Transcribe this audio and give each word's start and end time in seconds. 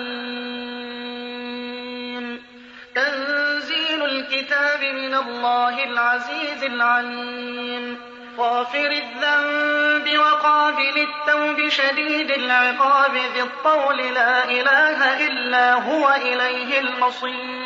تنزيل 2.95 4.05
الكتاب 4.05 4.81
من 4.81 5.15
الله 5.15 5.85
العزيز 5.85 6.65
العليم. 6.65 7.99
غافر 8.39 8.91
الذنب 8.91 10.19
وقابل 10.19 11.07
التوب 11.09 11.69
شديد 11.69 12.31
العقاب 12.31 13.15
ذي 13.15 13.43
الطول 13.43 13.97
لا 13.97 14.45
إله 14.45 15.27
إلا 15.27 15.75
هو 15.75 16.15
إليه 16.23 16.81
المصير. 16.81 17.66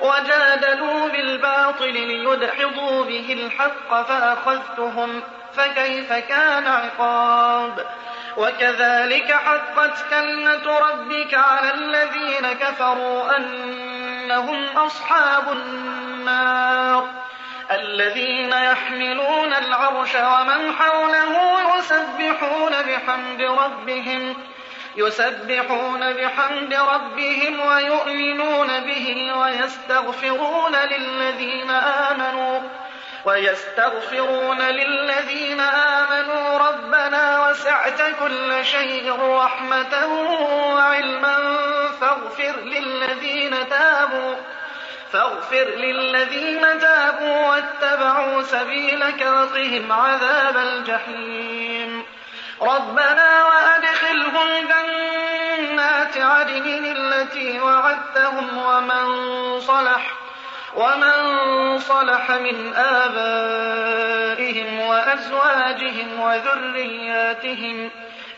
وجادلوا 0.00 1.08
بالباطل 1.08 1.92
ليدحضوا 1.92 3.04
به 3.04 3.32
الحق 3.32 4.02
فأخذتهم 4.02 5.22
فكيف 5.54 6.12
كان 6.12 6.66
عقاب؟ 6.66 7.86
وكذلك 8.36 9.32
حقت 9.32 10.04
كلمة 10.10 10.78
ربك 10.78 11.34
على 11.34 11.74
الذين 11.74 12.52
كفروا 12.52 13.36
أنهم 13.36 14.64
أصحاب 14.76 15.52
النار. 15.52 17.08
الذين 17.70 18.52
يحملون 18.52 19.54
العرش 19.54 20.14
ومن 20.14 20.72
حوله 20.72 21.60
يسبحون 21.78 22.72
بحمد 22.72 23.42
ربهم 23.42 24.36
يسبحون 24.96 26.12
بحمد 26.12 26.74
ربهم 26.74 27.60
ويؤمنون 27.60 28.80
به 28.80 29.32
ويستغفرون 29.38 30.76
للذين 30.76 31.70
آمنوا 31.70 32.60
ويستغفرون 33.24 34.58
للذين 34.62 35.60
آمنوا 35.60 36.58
ربنا 36.58 37.48
وسعت 37.48 38.02
كل 38.20 38.64
شيء 38.64 39.12
رحمة 39.20 40.06
وعلما 40.74 41.36
فاغفر 42.00 42.60
للذين 42.60 43.68
تابوا 43.68 44.34
فاغفر 45.12 45.64
للذين 45.64 46.78
تابوا 46.78 47.48
واتبعوا 47.48 48.42
سبيلك 48.42 49.20
وقهم 49.20 49.92
عذاب 49.92 50.56
الجحيم 50.56 51.39
ربنا 52.62 53.44
وأدخلهم 53.44 54.68
جنات 54.68 56.18
عدن 56.18 56.96
التي 56.96 57.60
وعدتهم 57.60 58.58
ومن 58.58 59.60
صلح 59.60 60.16
ومن 60.76 61.78
صلح 61.78 62.30
من 62.30 62.74
آبائهم 62.74 64.80
وأزواجهم 64.80 66.20
وذرياتهم 66.20 67.90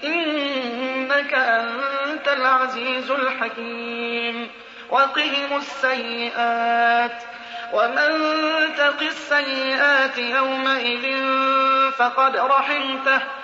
إنك 0.05 1.35
أنت 1.35 2.29
العزيز 2.29 3.11
الحكيم. 3.11 4.51
وقهم 4.91 5.57
السيئات. 5.57 7.23
ومن 7.73 8.21
تق 8.79 9.01
السيئات 9.01 10.19
يومئذ 10.19 11.23
فقد 11.91 12.37
رحمته. 12.37 13.21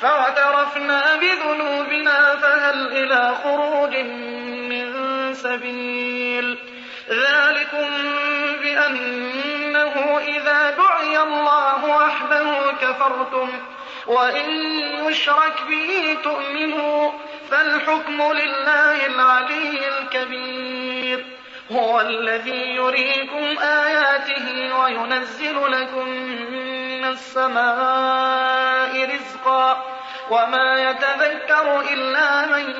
فاعترفنا 0.00 1.16
بذنوبنا 1.16 2.36
فهل 2.36 2.86
إلى 2.86 3.34
خروج 3.44 3.96
من 4.70 4.94
سبيل 5.34 6.58
ذلكم 7.08 7.88
بأنه 8.62 10.18
إذا 10.18 10.70
دعي 10.70 11.22
الله 11.22 11.84
وحده 11.84 12.72
كفرتم 12.80 13.48
وإن 14.06 14.50
يشرك 15.06 15.62
به 15.68 16.18
تؤمنوا 16.24 17.12
فالحكم 17.50 18.32
لله 18.32 19.06
العلي 19.06 19.80
الكبير 19.88 21.24
هو 21.72 22.00
الذي 22.00 22.74
يريكم 22.74 23.58
آياته 23.62 24.78
وينزل 24.78 25.72
لكم 25.72 26.08
من 26.08 27.04
السماء 27.04 28.75
وما 30.30 30.90
يتذكر 30.90 31.80
إلا 31.80 32.46
من 32.46 32.70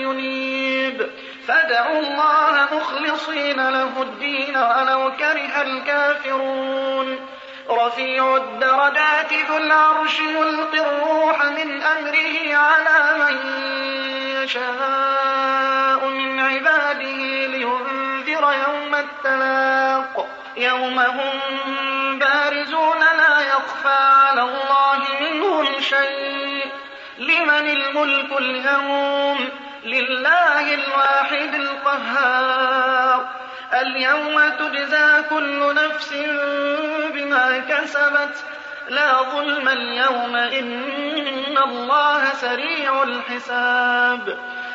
ينيب. 0.00 1.10
فادعوا 1.48 1.98
الله 1.98 2.68
مخلصين 2.72 3.68
له 3.70 4.02
الدين 4.02 4.56
ولو 4.56 5.12
كره 5.18 5.62
الكافرون. 5.62 7.28
رفيع 7.70 8.36
الدرجات 8.36 9.32
ذو 9.48 9.56
العرش 9.56 10.20
يلقي 10.20 10.80
الروح 10.80 11.44
من 11.44 11.82
أمره 11.82 12.56
على 12.56 13.18
من 13.18 13.36
يشاء 14.42 16.08
من 16.08 16.40
عباده 16.40 17.46
لينذر 17.46 18.52
يوم 18.68 18.94
التلاق. 18.94 20.26
يوم 20.56 20.98
هم 20.98 21.40
يخفى 23.62 24.02
على 24.02 24.42
الله 24.42 25.02
منهم 25.20 25.80
شيء. 25.80 26.64
لمن 27.18 27.70
الملك 27.70 28.38
اليوم؟ 28.38 29.48
لله 29.84 30.74
الواحد 30.74 31.54
القهار. 31.54 33.28
اليوم 33.74 34.48
تجزى 34.48 35.22
كل 35.30 35.74
نفس 35.74 36.12
بما 37.14 37.58
كسبت. 37.68 38.44
لا 38.88 39.22
ظلم 39.22 39.68
اليوم 39.68 40.36
إن 40.36 41.58
الله 41.58 42.24
سريع 42.34 43.02
الحساب. 43.02 44.38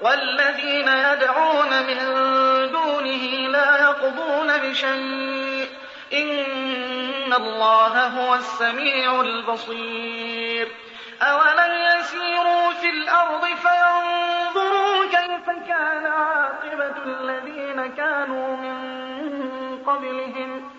والذين 0.00 0.88
يدعون 0.88 1.70
من 1.86 1.98
دونه 2.72 3.48
لا 3.48 3.80
يقضون 3.80 4.56
بشيء. 4.56 5.68
إن 6.12 7.32
الله 7.32 8.06
هو 8.06 8.34
السميع 8.34 9.20
البصير. 9.20 10.68
أولم 11.22 11.98
يسيروا 11.98 12.72
في 12.80 12.90
الأرض 12.90 13.44
فينظروا 13.44 15.04
كيف 15.04 15.50
كان 15.68 16.06
عاقبة 16.06 16.94
الذين 17.04 17.94
كانوا 17.94 18.56
من 18.56 18.76
قبلهم. 19.86 20.70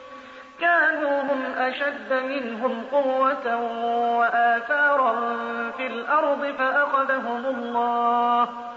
كانوا 0.59 1.21
هم 1.21 1.53
أشد 1.57 2.13
منهم 2.13 2.85
قوة 2.91 3.55
وآثارا 4.17 5.13
في 5.77 5.87
الأرض 5.87 6.55
فأخذهم 6.59 7.45
الله. 7.45 8.76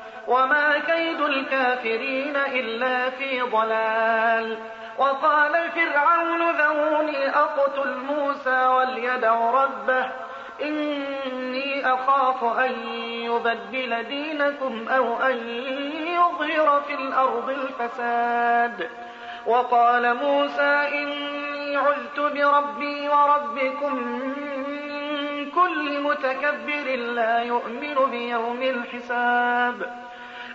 وما 0.31 0.77
كيد 0.79 1.21
الكافرين 1.21 2.35
إلا 2.35 3.09
في 3.09 3.41
ضلال 3.41 4.57
وقال 4.97 5.51
فرعون 5.75 6.51
ذروني 6.51 7.29
أقتل 7.29 7.97
موسى 7.97 8.65
وليدع 8.65 9.51
ربه 9.51 10.05
إني 10.61 11.93
أخاف 11.93 12.43
أن 12.43 12.71
يبدل 13.05 14.03
دينكم 14.03 14.87
أو 14.89 15.21
أن 15.23 15.37
يظهر 16.07 16.81
في 16.87 16.93
الأرض 16.93 17.49
الفساد 17.49 18.89
وقال 19.45 20.15
موسى 20.15 20.87
إني 20.93 21.77
عذت 21.77 22.19
بربي 22.19 23.09
وربكم 23.09 23.95
من 23.95 25.51
كل 25.51 26.01
متكبر 26.01 26.95
لا 26.95 27.39
يؤمن 27.39 28.11
بيوم 28.11 28.61
الحساب 28.61 30.10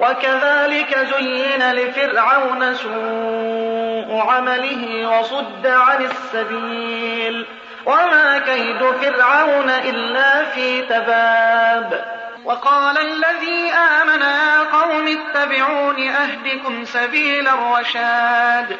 وكذلك 0.00 0.98
زين 0.98 1.72
لفرعون 1.72 2.74
سوء 2.74 4.20
عمله 4.28 5.08
وصد 5.18 5.66
عن 5.66 6.04
السبيل. 6.04 7.46
وما 7.86 8.38
كيد 8.38 8.90
فرعون 8.90 9.70
إلا 9.70 10.44
في 10.44 10.82
تباب. 10.82 12.04
وقال 12.44 12.98
الذي 12.98 13.72
آمن 13.72 14.20
يا 14.20 14.62
قوم 14.72 15.08
اتبعون 15.08 16.08
أهدكم 16.08 16.84
سبيل 16.84 17.48
الرشاد. 17.48 18.76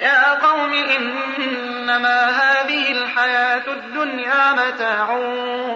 يا 0.00 0.34
قوم 0.34 0.72
إنما 0.72 2.30
هذه 2.30 2.92
الحياة 2.92 3.62
الدنيا 3.66 4.52
متاع 4.52 5.10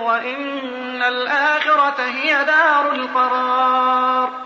وإن 0.05 1.03
الآخرة 1.03 1.97
هي 1.99 2.45
دار 2.45 2.93
القرار. 2.93 4.46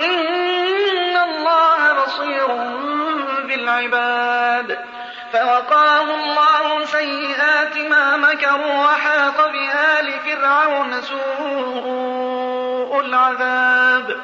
إن 0.00 1.16
الله 1.16 1.92
بصير 1.92 2.46
بالعباد 3.46 4.78
فوقاه 5.32 6.14
الله 6.14 6.84
سيئات 6.84 7.76
ما 7.76 8.16
مكروا 8.16 8.84
وحاق 8.84 9.50
بآل 9.52 10.12
فرعون 10.26 11.02
سوء 11.02 13.00
العذاب 13.00 14.20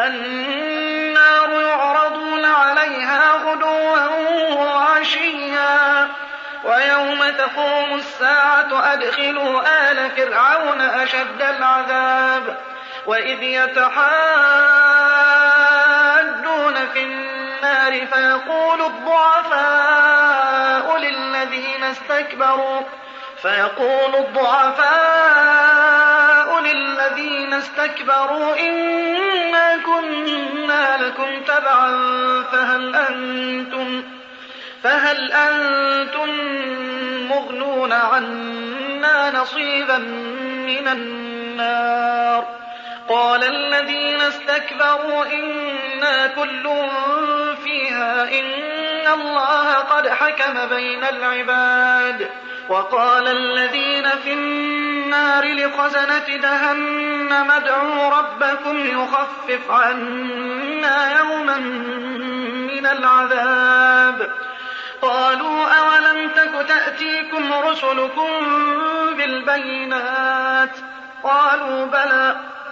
النار 0.00 1.50
يعرضون 1.60 2.44
عليها 2.44 3.32
غدوا 3.32 4.06
وعشيا 4.54 6.08
ويوم 6.64 7.30
تقوم 7.30 7.94
الساعة 7.94 8.92
أدخلوا 8.92 9.62
آل 9.90 10.10
فرعون 10.10 10.80
أشد 10.80 11.42
العذاب 11.42 12.56
وإذ 13.06 13.42
يتحاجون 13.42 13.90
في 16.92 17.02
النار 17.02 18.06
فيقول 18.06 18.82
الضعفاء 18.82 20.40
للذين 20.98 21.84
استكبروا 21.84 22.80
فيقول 23.42 24.14
الضعفاء 24.14 25.40
للذين 26.60 27.54
استكبروا 27.54 28.58
إنا 28.58 29.76
كنا 29.76 30.96
لكم 31.02 31.42
تبعا 31.42 31.90
فهل 32.52 32.96
أنتم 32.96 34.02
فهل 34.82 35.32
أنتم 35.32 36.30
مغنون 37.28 37.92
عنا 37.92 39.30
نصيبا 39.30 39.98
من 40.66 40.88
النار 40.88 42.59
قال 43.10 43.44
الذين 43.44 44.20
استكبروا 44.20 45.24
إنا 45.26 46.26
كل 46.26 46.62
فيها 47.64 48.22
إن 48.22 49.20
الله 49.20 49.74
قد 49.74 50.08
حكم 50.08 50.66
بين 50.66 51.04
العباد. 51.04 52.30
وقال 52.68 53.28
الذين 53.28 54.08
في 54.08 54.32
النار 54.32 55.44
لخزنة 55.44 56.24
جهنم 56.28 57.50
ادعوا 57.50 58.08
ربكم 58.08 58.86
يخفف 58.86 59.70
عنا 59.70 61.18
يوما 61.18 61.58
من 62.72 62.86
العذاب. 62.86 64.30
قالوا 65.02 65.66
أولم 65.66 66.28
تك 66.28 66.66
تأتيكم 66.68 67.52
رسلكم 67.52 68.30
بالبينات؟ 69.16 70.76
قالوا 71.22 71.86
بلى. 71.86 72.49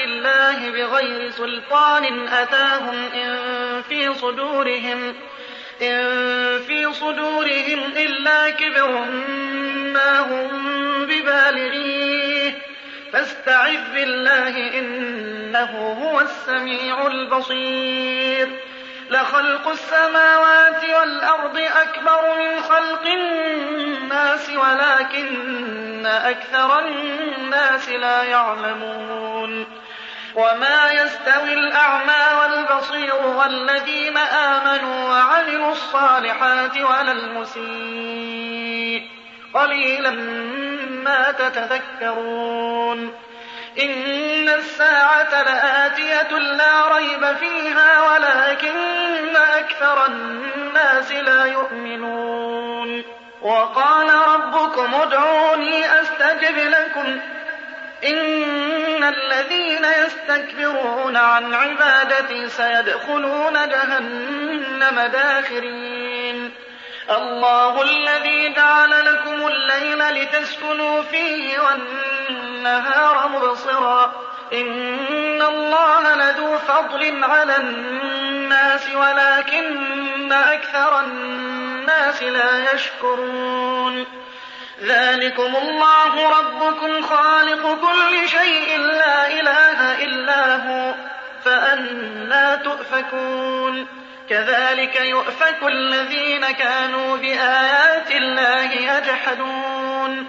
الله 0.00 0.70
بغير 0.70 1.30
سلطان 1.30 2.28
أتاهم 2.28 3.04
إن 3.14 3.36
في 3.88 4.14
صدورهم 4.14 5.14
إن 5.82 6.58
في 6.66 6.92
صدورهم 6.92 7.92
إلا 7.96 8.50
كبر 8.50 9.04
ما 9.92 10.18
هم 10.20 11.06
ببالغيه. 11.06 12.58
فاستعذ 13.12 13.94
بالله 13.94 14.78
إنه 14.78 15.96
هو 16.02 16.20
السميع 16.20 17.06
البصير. 17.06 18.48
لخلق 19.10 19.68
السماوات 19.68 20.84
والأرض 20.84 21.58
أكبر 21.58 22.38
من 22.38 22.62
خلق 22.62 23.06
الناس 23.06 24.50
ولكن 24.50 26.06
أكثر 26.06 26.78
الناس 26.78 27.88
لا 27.88 28.22
يعلمون. 28.22 29.83
وما 30.36 30.90
يستوي 30.92 31.54
الأعمى 31.54 32.40
والبصير 32.40 33.14
والذين 33.14 34.16
آمنوا 34.18 35.10
وعملوا 35.10 35.72
الصالحات 35.72 36.76
ولا 36.76 37.12
المسيء 37.12 39.02
قليلا 39.54 40.10
ما 41.04 41.32
تتذكرون 41.32 43.14
إن 43.82 44.48
الساعة 44.48 45.42
لآتية 45.42 46.38
لا 46.38 46.96
ريب 46.96 47.36
فيها 47.36 48.12
ولكن 48.12 49.36
أكثر 49.36 50.06
الناس 50.06 51.12
لا 51.12 51.44
يؤمنون 51.44 53.02
وقال 53.42 54.10
ربكم 54.14 54.94
ادعوني 54.94 56.00
أستجب 56.00 56.56
لكم 56.56 57.20
إن 58.04 59.04
الذين 59.04 59.84
يستكبرون 59.84 61.16
عن 61.16 61.54
عبادتي 61.54 62.48
سيدخلون 62.48 63.68
جهنم 63.68 65.00
داخرين 65.12 66.50
الله 67.10 67.82
الذي 67.82 68.52
جعل 68.52 68.90
لكم 68.90 69.46
الليل 69.46 69.98
لتسكنوا 69.98 71.02
فيه 71.02 71.58
والنهار 71.60 73.28
مبصرا 73.28 74.12
إن 74.52 75.42
الله 75.42 76.14
لذو 76.14 76.58
فضل 76.58 77.24
على 77.24 77.56
الناس 77.56 78.88
ولكن 78.94 80.32
أكثر 80.32 81.00
الناس 81.00 82.22
لا 82.22 82.72
يشكرون 82.74 84.23
ذلكم 84.82 85.56
الله 85.56 86.38
ربكم 86.38 87.02
خالق 87.02 87.62
كل 87.80 88.28
شيء 88.28 88.78
لا 88.78 89.26
إله 89.26 90.04
إلا 90.04 90.56
هو 90.56 90.94
فأنا 91.44 92.56
تؤفكون. 92.56 93.86
كذلك 94.30 95.00
يؤفك 95.00 95.62
الذين 95.62 96.50
كانوا 96.50 97.16
بآيات 97.16 98.10
الله 98.10 98.72
يجحدون. 98.72 100.28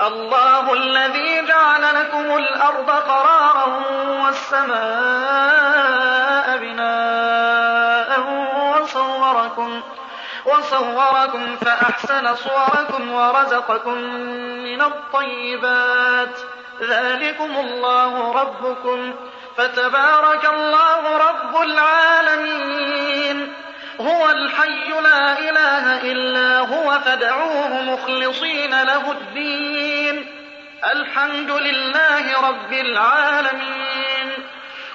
الله 0.00 0.72
الذي 0.72 1.46
جعل 1.46 1.82
لكم 1.82 2.36
الأرض 2.36 2.90
قرارا 2.90 3.66
والسماء 4.24 5.60
بناء 6.56 8.20
وصوركم 8.80 9.82
وصوركم 10.44 11.56
فأحسن 11.56 12.34
صوركم 12.34 13.12
ورزقكم 13.12 13.98
من 14.64 14.82
الطيبات. 14.82 16.38
ذلكم 16.82 17.56
الله 17.56 18.32
ربكم. 18.32 19.14
فتبارك 19.56 20.50
الله 20.54 21.16
رب 21.16 21.62
العالمين. 21.62 23.52
هو 24.00 24.30
الحي 24.30 24.88
لا 25.02 25.38
إله 25.38 26.12
إلا 26.12 26.58
هو 26.58 26.98
فادعوه 26.98 27.82
مخلصين 27.82 28.82
له 28.82 29.12
الدين. 29.12 30.26
الحمد 30.92 31.50
لله 31.50 32.48
رب 32.48 32.72
العالمين. 32.72 34.32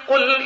قل 0.08 0.36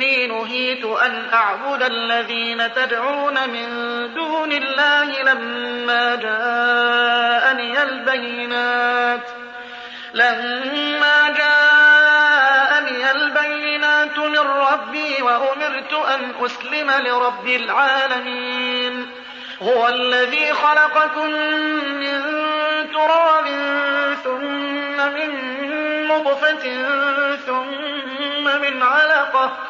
إني 0.00 0.26
نهيت 0.26 0.84
أن 0.84 1.28
أعبد 1.32 1.82
الذين 1.82 2.74
تدعون 2.74 3.50
من 3.50 3.68
دون 4.14 4.52
الله 4.52 5.22
لما 5.22 6.16
جاءني 6.16 7.82
البينات 7.82 9.30
لما 10.14 11.30
جاءني 11.38 13.10
البينات 13.10 14.18
من 14.18 14.38
ربي 14.38 15.22
وأمرت 15.22 15.92
أن 15.92 16.32
أسلم 16.44 16.90
لرب 16.90 17.48
العالمين. 17.48 19.10
هو 19.62 19.88
الذي 19.88 20.52
خلقكم 20.52 21.30
من 22.00 22.22
تراب 22.92 23.46
ثم 24.24 25.12
من 25.12 25.30
نطفة 26.08 26.86
ثم 27.46 28.60
من 28.60 28.82
علقة 28.82 29.69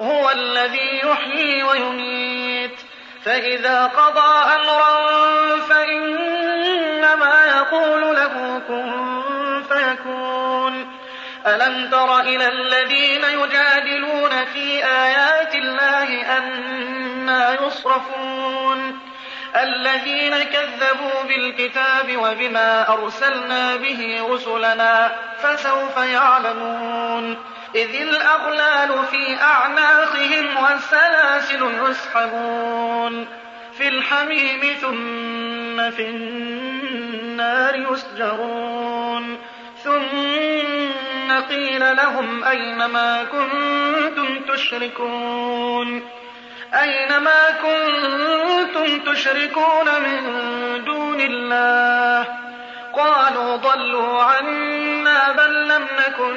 هو 0.00 0.30
الذي 0.30 1.00
يحيي 1.04 1.62
ويميت. 1.62 2.80
فإذا 3.24 3.86
قضى 3.86 4.54
أمرا 4.54 4.96
فإنما 5.60 7.44
يقول 7.56 8.16
له 8.16 8.62
كن 8.68 9.62
فيكون. 9.68 10.96
ألم 11.46 11.90
تر 11.90 12.20
إلى 12.20 12.48
الذين 12.48 13.24
يجادلون 13.24 14.44
في 14.44 14.84
آيات 14.84 15.54
الله 15.54 16.38
أنا 16.38 17.66
يصرفون؟ 17.66 18.98
الذين 19.56 20.38
كذبوا 20.38 21.22
بالكتاب 21.28 22.16
وبما 22.16 22.92
أرسلنا 22.92 23.76
به 23.76 24.26
رسلنا 24.30 25.16
فسوف 25.38 25.96
يعلمون. 25.96 27.36
إذ 27.74 27.94
الأغلال 27.94 29.04
في 29.10 29.36
أعناقهم 29.42 30.56
والسلاسل 30.56 31.90
يسحبون 31.90 33.26
في 33.78 33.88
الحميم 33.88 34.60
ثم 34.80 35.90
في 35.90 36.08
النار 36.08 37.74
يسجرون 37.92 39.38
ثم 39.84 41.32
قيل 41.48 41.96
لهم 41.96 42.44
أين 42.44 42.84
ما 42.84 43.24
كنتم 43.24 44.40
تشركون؟ 44.54 46.08
أين 46.74 47.16
ما 47.18 47.50
كنتم 47.62 49.12
تشركون 49.12 50.02
من 50.02 50.84
دون 50.84 51.20
الله؟ 51.20 52.26
قالوا 52.92 53.56
ضلوا 53.56 54.22
عنا 54.22 55.32
بل 55.32 55.68
لم 55.68 55.86
نكن 55.98 56.36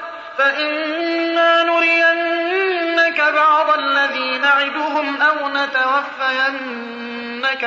فإنا 0.37 1.63
نرينك 1.63 3.21
بعض 3.35 3.79
الذي 3.79 4.37
نعدهم 4.37 5.21
أو 5.21 5.35
نتوفينك 5.49 6.91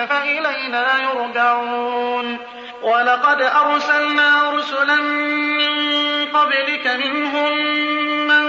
فإلينا 0.05 0.87
يرجعون. 1.03 2.39
ولقد 2.83 3.43
أرسلنا 3.43 4.51
رسلا 4.51 4.95
من 4.95 5.75
قبلك 6.27 6.87
منهم 6.87 7.59
من 8.27 8.47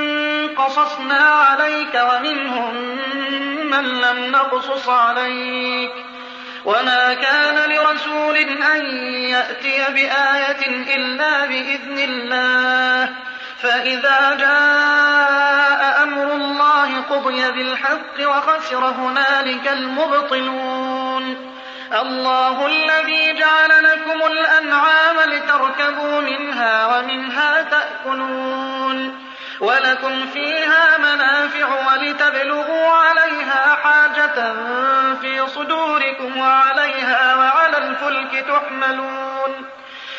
قصصنا 0.47 1.19
عليك 1.19 1.95
ومنهم 1.95 2.75
من 3.69 3.85
لم 4.01 4.31
نقصص 4.31 4.89
عليك. 4.89 5.91
وما 6.65 7.13
كان 7.13 7.69
لرسول 7.69 8.37
أن 8.75 8.85
يأتي 9.07 9.85
بآية 9.93 10.95
إلا 10.95 11.45
بإذن 11.45 11.99
الله. 11.99 13.09
فإذا 13.65 14.35
جاء 14.35 16.03
أمر 16.03 16.33
الله 16.33 17.01
قضي 17.01 17.51
بالحق 17.51 18.29
وخسر 18.29 18.85
هنالك 18.85 19.67
المبطلون. 19.67 21.51
الله 21.93 22.65
الذي 22.65 23.33
جعل 23.33 23.83
لكم 23.83 24.31
الأنعام 24.31 25.29
لتركبوا 25.29 26.21
منها 26.21 26.97
ومنها 26.97 27.61
تأكلون. 27.61 29.25
ولكم 29.59 30.27
فيها 30.27 30.97
منافع 30.97 31.67
ولتبلغوا 31.91 32.89
عليها 32.89 33.77
حاجة 33.83 34.53
في 35.21 35.47
صدوركم 35.47 36.37
وعليها 36.37 37.35
وعلى 37.35 37.77
الفلك 37.77 38.45
تحملون. 38.47 39.65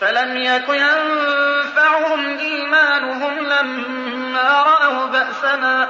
فلم 0.00 0.36
يك 0.36 0.68
ينفعهم 0.68 2.38
إيمانهم 2.38 3.38
لما 3.38 4.62
رأوا 4.62 5.06
بأسنا. 5.06 5.88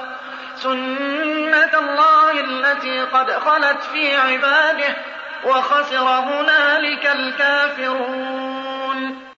سنة 0.57 1.79
الله 1.79 2.31
التي 2.31 3.01
قد 3.01 3.31
خلت 3.31 3.83
في 3.93 4.17
عباده 4.17 4.97
وخسر 5.45 6.09
هنالك 6.09 7.07
الكافرون. 7.07 8.60